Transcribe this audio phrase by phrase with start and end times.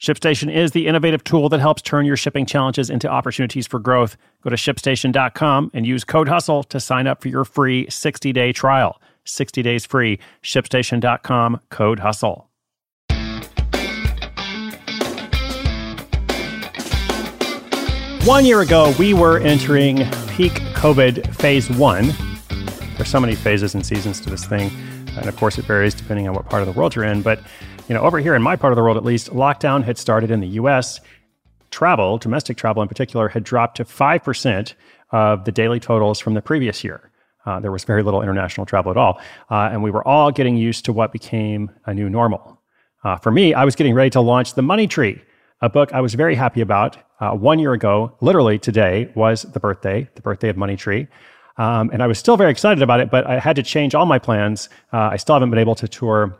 [0.00, 4.16] ShipStation is the innovative tool that helps turn your shipping challenges into opportunities for growth.
[4.42, 8.52] Go to shipstation.com and use code HUSTLE to sign up for your free 60 day
[8.52, 9.00] trial.
[9.24, 10.20] 60 days free.
[10.44, 12.44] ShipStation.com, code HUSTLE.
[18.24, 19.96] One year ago, we were entering
[20.28, 22.12] peak COVID phase one.
[22.96, 24.70] There's so many phases and seasons to this thing.
[25.16, 27.22] And of course, it varies depending on what part of the world you're in.
[27.22, 27.40] But
[27.88, 30.30] you know, over here in my part of the world at least, lockdown had started
[30.30, 31.00] in the US.
[31.70, 34.74] Travel, domestic travel in particular, had dropped to 5%
[35.10, 37.10] of the daily totals from the previous year.
[37.46, 39.20] Uh, there was very little international travel at all.
[39.50, 42.60] Uh, and we were all getting used to what became a new normal.
[43.04, 45.22] Uh, for me, I was getting ready to launch The Money Tree,
[45.62, 46.98] a book I was very happy about.
[47.20, 51.08] Uh, one year ago, literally today, was the birthday, the birthday of Money Tree.
[51.56, 54.06] Um, and I was still very excited about it, but I had to change all
[54.06, 54.68] my plans.
[54.92, 56.38] Uh, I still haven't been able to tour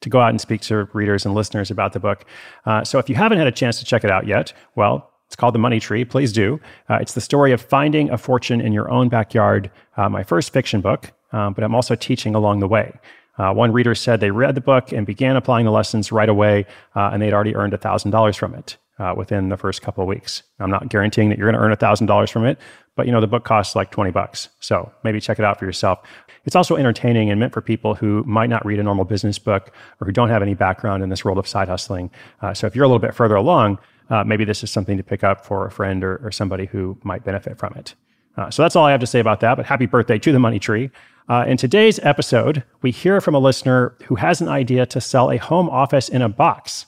[0.00, 2.24] to go out and speak to readers and listeners about the book.
[2.64, 5.36] Uh, so if you haven't had a chance to check it out yet, well, it's
[5.36, 6.04] called The Money Tree.
[6.04, 6.60] Please do.
[6.88, 10.52] Uh, it's the story of finding a fortune in your own backyard, uh, my first
[10.52, 12.92] fiction book, um, but I'm also teaching along the way.
[13.38, 16.64] Uh, one reader said they read the book and began applying the lessons right away,
[16.94, 20.42] uh, and they'd already earned $1,000 from it uh, within the first couple of weeks.
[20.58, 22.58] I'm not guaranteeing that you're going to earn a $1,000 from it,
[22.94, 24.48] but you know the book costs like 20 bucks.
[24.60, 26.00] So maybe check it out for yourself.
[26.44, 29.72] It's also entertaining and meant for people who might not read a normal business book
[30.00, 32.10] or who don't have any background in this world of side hustling.
[32.40, 35.02] Uh, so if you're a little bit further along, uh, maybe this is something to
[35.02, 37.94] pick up for a friend or, or somebody who might benefit from it.
[38.36, 39.56] Uh, so that's all I have to say about that.
[39.56, 40.90] But happy birthday to the Money Tree.
[41.28, 45.30] Uh, in today's episode, we hear from a listener who has an idea to sell
[45.30, 46.86] a home office in a box.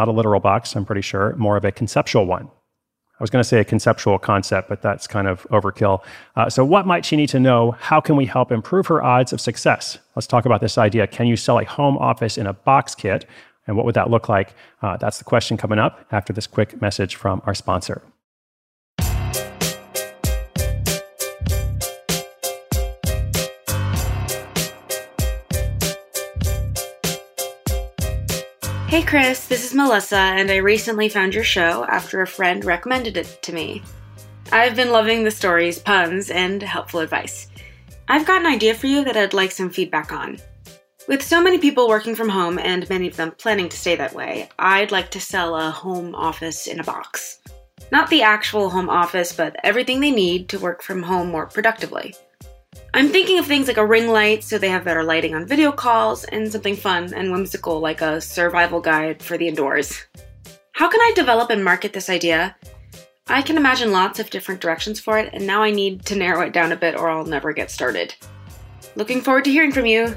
[0.00, 2.46] Not a literal box, I'm pretty sure, more of a conceptual one.
[2.46, 6.02] I was going to say a conceptual concept, but that's kind of overkill.
[6.36, 7.72] Uh, so, what might she need to know?
[7.72, 9.98] How can we help improve her odds of success?
[10.16, 11.06] Let's talk about this idea.
[11.06, 13.26] Can you sell a home office in a box kit?
[13.66, 14.54] And what would that look like?
[14.80, 18.00] Uh, that's the question coming up after this quick message from our sponsor.
[29.00, 33.16] Hey Chris, this is Melissa, and I recently found your show after a friend recommended
[33.16, 33.82] it to me.
[34.52, 37.48] I've been loving the stories, puns, and helpful advice.
[38.08, 40.36] I've got an idea for you that I'd like some feedback on.
[41.08, 44.12] With so many people working from home and many of them planning to stay that
[44.12, 47.38] way, I'd like to sell a home office in a box.
[47.90, 52.14] Not the actual home office, but everything they need to work from home more productively.
[52.92, 55.70] I'm thinking of things like a ring light so they have better lighting on video
[55.70, 60.06] calls, and something fun and whimsical like a survival guide for the indoors.
[60.72, 62.56] How can I develop and market this idea?
[63.28, 66.40] I can imagine lots of different directions for it, and now I need to narrow
[66.40, 68.12] it down a bit or I'll never get started.
[68.96, 70.16] Looking forward to hearing from you.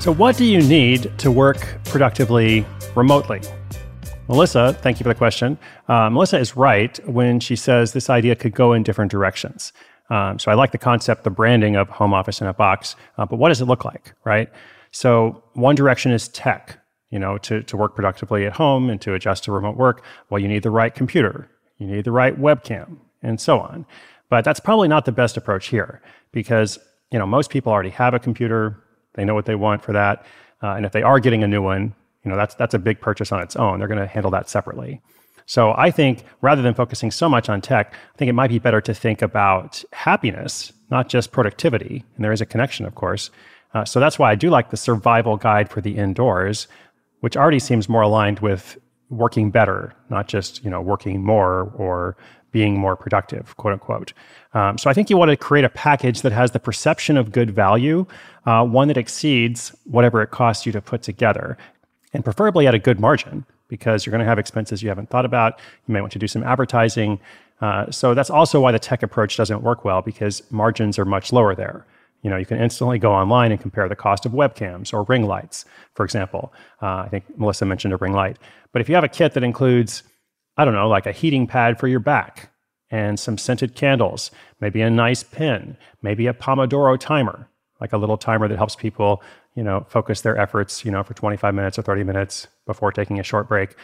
[0.00, 3.40] So, what do you need to work productively remotely?
[4.28, 5.56] Melissa, thank you for the question.
[5.88, 9.72] Uh, Melissa is right when she says this idea could go in different directions.
[10.10, 13.26] Um, so I like the concept, the branding of home office in a box, uh,
[13.26, 14.48] but what does it look like, right?
[14.90, 16.78] So one direction is tech.
[17.10, 20.40] You know, to, to work productively at home and to adjust to remote work, well,
[20.40, 21.48] you need the right computer,
[21.78, 23.86] you need the right webcam, and so on.
[24.28, 26.80] But that's probably not the best approach here because
[27.12, 28.82] you know most people already have a computer,
[29.14, 30.26] they know what they want for that,
[30.64, 31.94] uh, and if they are getting a new one,
[32.26, 33.78] you know, that's that's a big purchase on its own.
[33.78, 35.00] They're going to handle that separately.
[35.46, 38.58] So I think rather than focusing so much on tech, I think it might be
[38.58, 42.04] better to think about happiness, not just productivity.
[42.16, 43.30] And there is a connection, of course.
[43.72, 46.66] Uh, so that's why I do like the survival guide for the indoors,
[47.20, 48.76] which already seems more aligned with
[49.08, 52.16] working better, not just you know working more or
[52.50, 54.12] being more productive, quote unquote.
[54.54, 57.30] Um, so I think you want to create a package that has the perception of
[57.30, 58.06] good value,
[58.46, 61.58] uh, one that exceeds whatever it costs you to put together
[62.12, 65.24] and preferably at a good margin because you're going to have expenses you haven't thought
[65.24, 65.58] about.
[65.86, 67.20] You may want to do some advertising.
[67.60, 71.32] Uh, so that's also why the tech approach doesn't work well because margins are much
[71.32, 71.86] lower there.
[72.22, 75.26] You know, you can instantly go online and compare the cost of webcams or ring
[75.26, 75.64] lights,
[75.94, 76.52] for example.
[76.82, 78.38] Uh, I think Melissa mentioned a ring light.
[78.72, 80.02] But if you have a kit that includes,
[80.56, 82.50] I don't know, like a heating pad for your back
[82.90, 84.30] and some scented candles,
[84.60, 87.48] maybe a nice pen, maybe a Pomodoro timer,
[87.80, 89.22] like a little timer that helps people,
[89.54, 93.20] you know, focus their efforts, you know, for 25 minutes or 30 minutes before taking
[93.20, 93.76] a short break.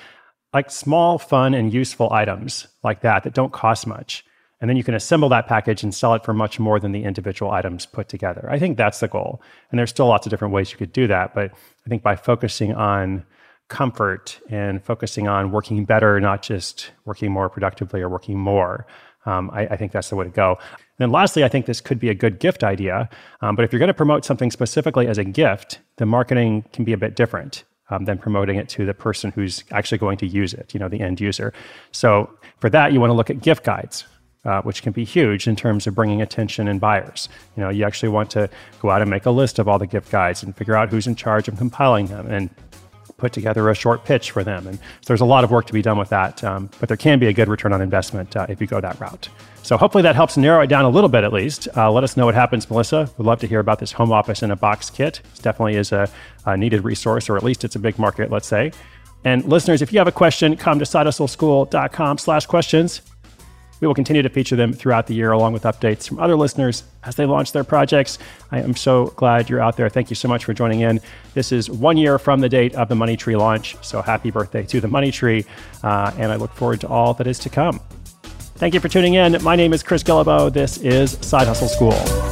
[0.53, 4.25] Like small, fun, and useful items like that that don't cost much.
[4.61, 7.03] And then you can assemble that package and sell it for much more than the
[7.03, 8.49] individual items put together.
[8.49, 9.43] I think that's the goal.
[9.71, 11.35] And there's still lots of different ways you could do that.
[11.35, 11.51] But
[11.85, 13.25] I think by focusing on
[13.69, 18.87] comfort and focusing on working better, not just working more productively or working more,
[19.27, 20.59] um, I, I, think that's the way to go.
[20.61, 23.09] And then lastly, I think this could be a good gift idea.
[23.41, 26.85] Um, but if you're going to promote something specifically as a gift, the marketing can
[26.85, 27.65] be a bit different.
[27.91, 30.89] Um, than promoting it to the person who's actually going to use it, you know,
[30.89, 31.53] the end user.
[31.91, 34.07] So for that, you want to look at gift guides,
[34.47, 37.29] uh, which can be huge in terms of bringing attention and buyers.
[37.55, 38.49] You know, you actually want to
[38.81, 41.07] go out and make a list of all the gift guides and figure out who's
[41.07, 42.49] in charge of compiling them and
[43.23, 44.67] put together a short pitch for them.
[44.67, 46.97] And so there's a lot of work to be done with that, um, but there
[46.97, 49.29] can be a good return on investment uh, if you go that route.
[49.63, 51.69] So hopefully that helps narrow it down a little bit at least.
[51.77, 53.09] Uh, let us know what happens, Melissa.
[53.17, 55.21] We'd love to hear about this home office in a box kit.
[55.37, 56.11] It definitely is a,
[56.47, 58.73] a needed resource, or at least it's a big market, let's say.
[59.25, 63.03] And listeners, if you have a question, come to sidehustleschool.com slash questions.
[63.83, 66.85] We will continue to feature them throughout the year, along with updates from other listeners
[67.03, 68.17] as they launch their projects.
[68.53, 69.89] I am so glad you're out there.
[69.89, 71.01] Thank you so much for joining in.
[71.35, 73.75] This is one year from the date of the Money Tree launch.
[73.83, 75.45] So happy birthday to the Money Tree.
[75.83, 77.81] Uh, and I look forward to all that is to come.
[78.55, 79.43] Thank you for tuning in.
[79.43, 80.53] My name is Chris Guillebeau.
[80.53, 82.32] This is Side Hustle School.